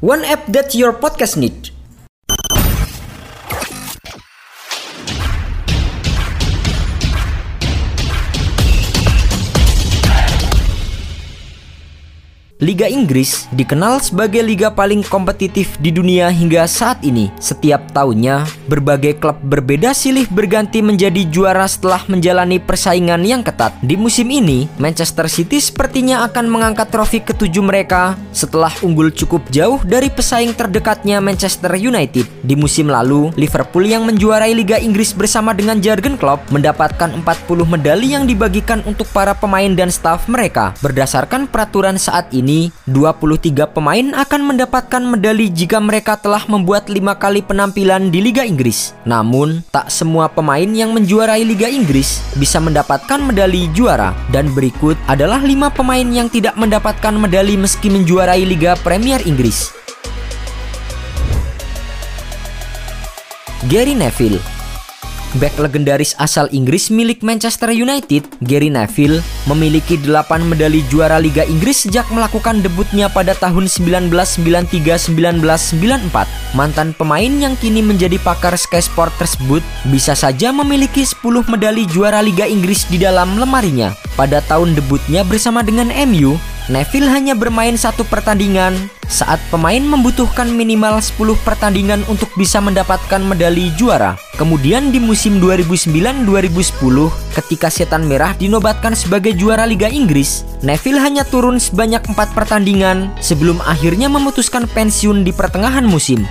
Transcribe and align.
One 0.00 0.22
app 0.24 0.46
that 0.46 0.74
your 0.74 0.92
podcast 0.92 1.36
need. 1.36 1.70
Liga 12.58 12.90
Inggris 12.90 13.46
dikenal 13.54 14.02
sebagai 14.02 14.42
liga 14.42 14.66
paling 14.66 15.06
kompetitif 15.06 15.78
di 15.78 15.94
dunia 15.94 16.26
hingga 16.26 16.66
saat 16.66 16.98
ini. 17.06 17.30
Setiap 17.38 17.94
tahunnya, 17.94 18.50
berbagai 18.66 19.22
klub 19.22 19.38
berbeda 19.46 19.94
silih 19.94 20.26
berganti 20.26 20.82
menjadi 20.82 21.22
juara 21.30 21.70
setelah 21.70 22.02
menjalani 22.10 22.58
persaingan 22.58 23.22
yang 23.22 23.46
ketat. 23.46 23.78
Di 23.78 23.94
musim 23.94 24.26
ini, 24.34 24.66
Manchester 24.74 25.30
City 25.30 25.62
sepertinya 25.62 26.26
akan 26.26 26.50
mengangkat 26.50 26.90
trofi 26.90 27.22
ketujuh 27.22 27.62
mereka 27.62 28.18
setelah 28.34 28.74
unggul 28.82 29.14
cukup 29.14 29.46
jauh 29.54 29.78
dari 29.86 30.10
pesaing 30.10 30.50
terdekatnya 30.50 31.22
Manchester 31.22 31.78
United. 31.78 32.26
Di 32.42 32.58
musim 32.58 32.90
lalu, 32.90 33.30
Liverpool 33.38 33.86
yang 33.86 34.02
menjuarai 34.02 34.50
Liga 34.50 34.82
Inggris 34.82 35.14
bersama 35.14 35.54
dengan 35.54 35.78
Jurgen 35.78 36.18
Klopp 36.18 36.50
mendapatkan 36.50 37.14
40 37.22 37.22
medali 37.70 38.18
yang 38.18 38.26
dibagikan 38.26 38.82
untuk 38.82 39.06
para 39.14 39.30
pemain 39.38 39.70
dan 39.78 39.94
staf 39.94 40.26
mereka. 40.26 40.74
Berdasarkan 40.82 41.46
peraturan 41.46 42.02
saat 42.02 42.34
ini, 42.34 42.47
ini, 42.48 42.72
23 42.88 43.68
pemain 43.68 44.16
akan 44.16 44.40
mendapatkan 44.48 45.04
medali 45.04 45.52
jika 45.52 45.76
mereka 45.76 46.16
telah 46.16 46.40
membuat 46.48 46.88
lima 46.88 47.12
kali 47.12 47.44
penampilan 47.44 48.08
di 48.08 48.24
Liga 48.24 48.48
Inggris. 48.48 48.96
Namun, 49.04 49.60
tak 49.68 49.92
semua 49.92 50.32
pemain 50.32 50.64
yang 50.64 50.96
menjuarai 50.96 51.44
Liga 51.44 51.68
Inggris 51.68 52.24
bisa 52.40 52.56
mendapatkan 52.56 53.20
medali 53.20 53.68
juara. 53.76 54.16
Dan 54.32 54.56
berikut 54.56 54.96
adalah 55.04 55.44
lima 55.44 55.68
pemain 55.68 56.08
yang 56.08 56.32
tidak 56.32 56.56
mendapatkan 56.56 57.12
medali 57.12 57.60
meski 57.60 57.92
menjuarai 57.92 58.48
Liga 58.48 58.72
Premier 58.80 59.20
Inggris. 59.28 59.76
Gary 63.68 63.92
Neville 63.92 64.57
Back 65.36 65.60
legendaris 65.60 66.16
asal 66.16 66.48
Inggris 66.56 66.88
milik 66.88 67.20
Manchester 67.20 67.68
United, 67.68 68.24
Gary 68.40 68.72
Neville, 68.72 69.20
memiliki 69.44 70.00
8 70.00 70.24
medali 70.40 70.80
juara 70.88 71.20
Liga 71.20 71.44
Inggris 71.44 71.84
sejak 71.84 72.08
melakukan 72.08 72.64
debutnya 72.64 73.12
pada 73.12 73.36
tahun 73.36 73.68
1993-1994. 73.68 76.56
Mantan 76.56 76.96
pemain 76.96 77.28
yang 77.28 77.60
kini 77.60 77.84
menjadi 77.84 78.16
pakar 78.24 78.56
Sky 78.56 78.80
Sport 78.80 79.12
tersebut 79.20 79.60
bisa 79.92 80.16
saja 80.16 80.48
memiliki 80.48 81.04
10 81.04 81.20
medali 81.44 81.84
juara 81.84 82.24
Liga 82.24 82.48
Inggris 82.48 82.88
di 82.88 82.96
dalam 82.96 83.36
lemarinya. 83.36 83.92
Pada 84.16 84.40
tahun 84.40 84.80
debutnya 84.80 85.28
bersama 85.28 85.60
dengan 85.60 85.92
MU, 86.08 86.40
Neville 86.68 87.08
hanya 87.08 87.32
bermain 87.32 87.80
satu 87.80 88.04
pertandingan 88.04 88.92
saat 89.08 89.40
pemain 89.48 89.80
membutuhkan 89.80 90.52
minimal 90.52 91.00
10 91.00 91.16
pertandingan 91.40 92.04
untuk 92.12 92.28
bisa 92.36 92.60
mendapatkan 92.60 93.24
medali 93.24 93.72
juara. 93.72 94.20
Kemudian 94.36 94.92
di 94.92 95.00
musim 95.00 95.40
2009-2010 95.40 96.28
ketika 97.40 97.72
Setan 97.72 98.04
Merah 98.04 98.36
dinobatkan 98.36 98.92
sebagai 98.92 99.32
juara 99.32 99.64
Liga 99.64 99.88
Inggris, 99.88 100.44
Neville 100.60 101.00
hanya 101.00 101.24
turun 101.24 101.56
sebanyak 101.56 102.04
4 102.04 102.36
pertandingan 102.36 103.16
sebelum 103.16 103.64
akhirnya 103.64 104.12
memutuskan 104.12 104.68
pensiun 104.68 105.24
di 105.24 105.32
pertengahan 105.32 105.88
musim. 105.88 106.28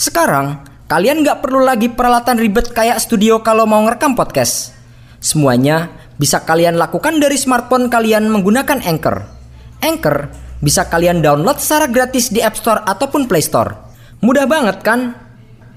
Sekarang, 0.00 0.56
kalian 0.88 1.20
nggak 1.20 1.44
perlu 1.44 1.68
lagi 1.68 1.92
peralatan 1.92 2.40
ribet 2.40 2.72
kayak 2.72 2.96
studio 2.96 3.44
kalau 3.44 3.68
mau 3.68 3.84
ngerekam 3.84 4.16
podcast. 4.16 4.72
Semuanya 5.20 5.88
bisa 6.16 6.42
kalian 6.46 6.78
lakukan 6.78 7.18
dari 7.18 7.34
smartphone 7.34 7.90
kalian 7.90 8.30
menggunakan 8.30 8.82
Anchor. 8.84 9.26
Anchor 9.82 10.30
bisa 10.64 10.88
kalian 10.88 11.20
download 11.20 11.60
secara 11.60 11.90
gratis 11.90 12.32
di 12.32 12.40
App 12.40 12.56
Store 12.56 12.80
ataupun 12.86 13.28
Play 13.28 13.44
Store. 13.44 13.76
Mudah 14.24 14.48
banget 14.48 14.80
kan? 14.80 15.12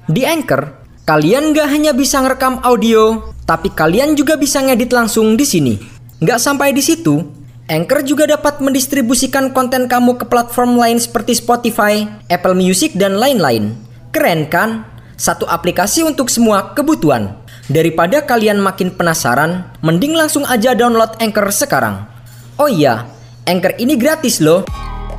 Di 0.08 0.24
Anchor, 0.24 0.72
kalian 1.04 1.52
gak 1.52 1.68
hanya 1.68 1.92
bisa 1.92 2.24
ngerekam 2.24 2.64
audio, 2.64 3.36
tapi 3.44 3.68
kalian 3.76 4.16
juga 4.16 4.40
bisa 4.40 4.64
ngedit 4.64 4.96
langsung 4.96 5.36
di 5.36 5.44
sini. 5.44 5.76
Gak 6.24 6.40
sampai 6.40 6.72
di 6.72 6.80
situ, 6.80 7.20
Anchor 7.68 8.00
juga 8.08 8.24
dapat 8.24 8.64
mendistribusikan 8.64 9.52
konten 9.52 9.92
kamu 9.92 10.16
ke 10.16 10.26
platform 10.32 10.80
lain 10.80 11.04
seperti 11.04 11.36
Spotify, 11.36 12.08
Apple 12.32 12.56
Music, 12.56 12.96
dan 12.96 13.20
lain-lain. 13.20 13.76
Keren 14.16 14.48
kan? 14.48 14.88
Satu 15.20 15.44
aplikasi 15.44 16.08
untuk 16.08 16.32
semua 16.32 16.72
kebutuhan. 16.72 17.36
Daripada 17.68 18.24
kalian 18.24 18.64
makin 18.64 18.96
penasaran, 18.96 19.68
mending 19.84 20.16
langsung 20.16 20.48
aja 20.48 20.72
download 20.72 21.20
Anchor 21.20 21.52
sekarang. 21.52 22.08
Oh 22.56 22.72
iya, 22.72 23.04
Anchor 23.44 23.76
ini 23.76 24.00
gratis 24.00 24.40
loh. 24.40 24.64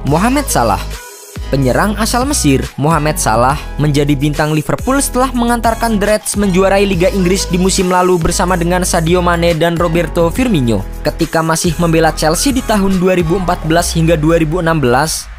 Mohamed 0.09 0.48
Salah 0.48 1.08
Penyerang 1.48 1.97
asal 1.97 2.28
Mesir, 2.28 2.60
Mohamed 2.76 3.16
Salah, 3.16 3.56
menjadi 3.81 4.12
bintang 4.12 4.53
Liverpool 4.53 5.00
setelah 5.00 5.32
mengantarkan 5.32 5.97
The 5.97 6.04
Reds 6.04 6.36
menjuarai 6.36 6.84
Liga 6.84 7.09
Inggris 7.09 7.48
di 7.48 7.56
musim 7.56 7.88
lalu 7.88 8.20
bersama 8.20 8.53
dengan 8.53 8.84
Sadio 8.84 9.25
Mane 9.25 9.56
dan 9.56 9.81
Roberto 9.81 10.28
Firmino. 10.28 10.84
Ketika 11.00 11.41
masih 11.41 11.72
membela 11.81 12.12
Chelsea 12.12 12.53
di 12.53 12.60
tahun 12.60 13.00
2014 13.00 13.64
hingga 13.97 14.20
2016, 14.20 14.60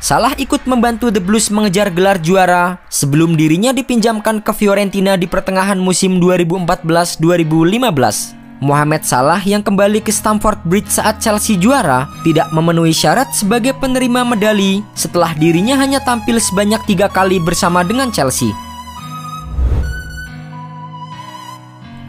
Salah 0.01 0.33
ikut 0.41 0.65
membantu 0.65 1.13
The 1.13 1.21
Blues 1.21 1.53
mengejar 1.53 1.93
gelar 1.93 2.17
juara 2.17 2.81
sebelum 2.89 3.37
dirinya 3.37 3.69
dipinjamkan 3.69 4.41
ke 4.41 4.49
Fiorentina 4.49 5.13
di 5.13 5.29
pertengahan 5.29 5.77
musim 5.77 6.17
2014-2015. 6.17 8.38
Mohamed 8.59 9.07
Salah 9.07 9.39
yang 9.47 9.63
kembali 9.63 10.03
ke 10.03 10.11
Stamford 10.11 10.59
Bridge 10.67 10.91
saat 10.91 11.23
Chelsea 11.23 11.55
juara 11.55 12.11
tidak 12.27 12.51
memenuhi 12.51 12.91
syarat 12.91 13.31
sebagai 13.31 13.71
penerima 13.79 14.27
medali 14.27 14.83
setelah 14.99 15.31
dirinya 15.31 15.79
hanya 15.79 16.03
tampil 16.03 16.35
sebanyak 16.43 16.83
tiga 16.83 17.07
kali 17.07 17.39
bersama 17.39 17.87
dengan 17.87 18.11
Chelsea. 18.11 18.51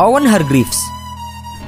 Owen 0.03 0.27
Hargreaves 0.27 0.81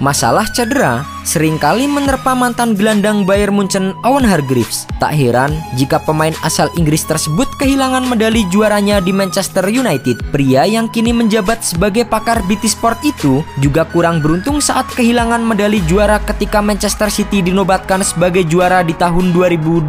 Masalah 0.02 0.50
cedera 0.50 1.06
sering 1.22 1.58
kali 1.58 1.86
menerpa 1.86 2.34
mantan 2.34 2.74
gelandang 2.74 3.22
Bayern 3.22 3.54
Munchen 3.54 3.94
Owen 4.02 4.26
Hargreaves. 4.26 4.86
Tak 4.98 5.14
heran 5.14 5.54
jika 5.78 6.02
pemain 6.02 6.34
asal 6.42 6.66
Inggris 6.74 7.06
tersebut 7.06 7.46
kehilangan 7.58 8.06
medali 8.06 8.46
juaranya 8.50 8.98
di 8.98 9.14
Manchester 9.14 9.66
United. 9.70 10.18
Pria 10.34 10.66
yang 10.66 10.90
kini 10.90 11.14
menjabat 11.14 11.62
sebagai 11.62 12.06
pakar 12.06 12.42
BT 12.46 12.70
Sport 12.74 12.98
itu 13.06 13.46
juga 13.62 13.86
kurang 13.86 14.18
beruntung 14.18 14.58
saat 14.58 14.86
kehilangan 14.94 15.42
medali 15.42 15.78
juara 15.86 16.18
ketika 16.22 16.58
Manchester 16.58 17.10
City 17.10 17.42
dinobatkan 17.42 18.02
sebagai 18.02 18.42
juara 18.46 18.82
di 18.82 18.94
tahun 18.98 19.30
2012. 19.34 19.86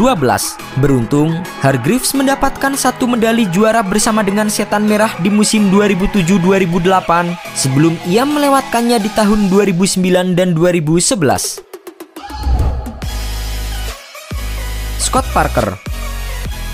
Beruntung, 0.81 1.41
Hargreaves 1.61 2.13
mendapatkan 2.13 2.73
satu 2.77 3.09
medali 3.09 3.49
juara 3.49 3.81
bersama 3.81 4.21
dengan 4.21 4.49
Setan 4.49 4.85
Merah 4.85 5.13
di 5.21 5.29
musim 5.29 5.69
2007-2008 5.73 7.33
sebelum 7.57 7.93
ia 8.05 8.25
melewatkannya 8.25 8.97
di 9.01 9.09
tahun 9.13 9.49
2009 9.49 10.37
dan 10.37 10.53
2011. 10.57 11.22
Scott 14.99 15.23
Parker. 15.31 15.79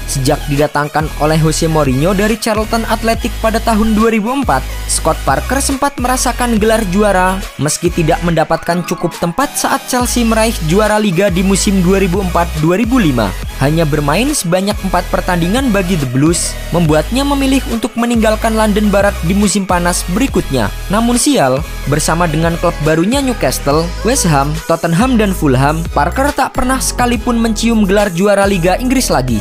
Sejak 0.10 0.42
didatangkan 0.50 1.06
oleh 1.22 1.38
Jose 1.38 1.70
Mourinho 1.70 2.18
dari 2.18 2.34
Charlton 2.34 2.82
Athletic 2.90 3.30
pada 3.46 3.62
tahun 3.62 3.94
2004, 3.94 4.90
Scott 4.90 5.22
Parker 5.22 5.62
sempat 5.62 6.02
merasakan 6.02 6.58
gelar 6.58 6.82
juara 6.90 7.38
meski 7.62 7.94
tidak 7.94 8.18
mendapatkan 8.26 8.82
cukup 8.90 9.14
tempat 9.22 9.54
saat 9.54 9.86
Chelsea 9.86 10.26
meraih 10.26 10.58
juara 10.66 10.98
liga 10.98 11.30
di 11.30 11.46
musim 11.46 11.86
2004-2005 11.86 13.49
hanya 13.60 13.84
bermain 13.84 14.32
sebanyak 14.32 14.76
empat 14.88 15.06
pertandingan 15.12 15.70
bagi 15.70 16.00
The 16.00 16.08
Blues, 16.10 16.56
membuatnya 16.72 17.28
memilih 17.28 17.64
untuk 17.70 17.94
meninggalkan 18.00 18.56
London 18.56 18.88
Barat 18.88 19.14
di 19.28 19.36
musim 19.36 19.68
panas 19.68 20.08
berikutnya. 20.16 20.72
Namun 20.88 21.20
sial, 21.20 21.60
bersama 21.92 22.26
dengan 22.26 22.56
klub 22.58 22.76
barunya 22.88 23.20
Newcastle, 23.20 23.84
West 24.08 24.26
Ham, 24.26 24.52
Tottenham, 24.66 25.20
dan 25.20 25.36
Fulham, 25.36 25.84
Parker 25.92 26.32
tak 26.32 26.56
pernah 26.56 26.80
sekalipun 26.80 27.36
mencium 27.38 27.84
gelar 27.84 28.10
juara 28.16 28.48
Liga 28.48 28.80
Inggris 28.80 29.12
lagi. 29.12 29.38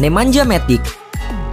Nemanja 0.00 0.48
Matic 0.48 1.01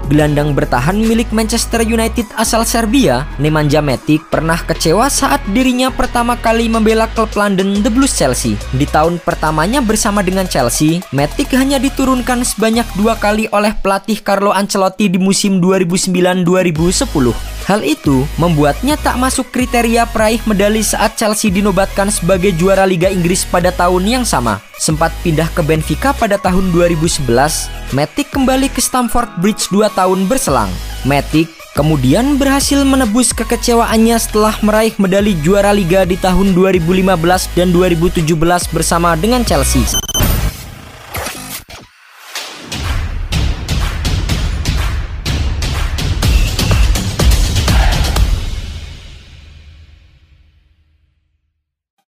Gelandang 0.09 0.57
bertahan 0.57 0.97
milik 0.97 1.29
Manchester 1.29 1.85
United 1.85 2.25
asal 2.33 2.65
Serbia, 2.65 3.29
Nemanja 3.38 3.77
Matic 3.77 4.25
pernah 4.33 4.57
kecewa 4.57 5.06
saat 5.06 5.38
dirinya 5.53 5.94
pertama 5.94 6.33
kali 6.33 6.65
membela 6.65 7.06
klub 7.13 7.29
London 7.38 7.85
The 7.85 7.94
Blues 7.94 8.17
Chelsea. 8.17 8.57
Di 8.73 8.89
tahun 8.89 9.21
pertamanya 9.21 9.85
bersama 9.85 10.25
dengan 10.25 10.50
Chelsea, 10.50 11.06
Matic 11.13 11.53
hanya 11.53 11.77
diturunkan 11.77 12.41
sebanyak 12.41 12.89
dua 12.97 13.21
kali 13.21 13.53
oleh 13.53 13.69
pelatih 13.77 14.17
Carlo 14.25 14.50
Ancelotti 14.50 15.13
di 15.13 15.21
musim 15.21 15.61
2009-2010. 15.61 17.58
Hal 17.69 17.86
itu 17.86 18.25
membuatnya 18.42 18.98
tak 18.98 19.21
masuk 19.21 19.54
kriteria 19.54 20.10
peraih 20.10 20.42
medali 20.50 20.81
saat 20.81 21.21
Chelsea 21.21 21.54
dinobatkan 21.54 22.10
sebagai 22.10 22.50
juara 22.57 22.81
Liga 22.81 23.13
Inggris 23.13 23.45
pada 23.45 23.69
tahun 23.69 24.10
yang 24.10 24.25
sama. 24.25 24.57
Sempat 24.81 25.13
pindah 25.21 25.45
ke 25.54 25.62
Benfica 25.62 26.10
pada 26.18 26.42
tahun 26.42 26.74
2011, 26.74 27.30
Matic 27.94 28.33
kembali 28.33 28.74
ke 28.74 28.81
Stamford 28.81 29.30
Bridge 29.38 29.69
2 29.69 29.86
tahun 29.94 30.25
berselang. 30.25 30.74
Matic 31.06 31.45
kemudian 31.77 32.42
berhasil 32.42 32.81
menebus 32.81 33.38
kekecewaannya 33.38 34.18
setelah 34.18 34.57
meraih 34.66 34.98
medali 34.98 35.38
juara 35.45 35.69
liga 35.69 36.10
di 36.10 36.18
tahun 36.18 36.57
2015 36.57 37.06
dan 37.54 37.69
2017 37.69 38.25
bersama 38.74 39.13
dengan 39.13 39.45
Chelsea. 39.45 39.86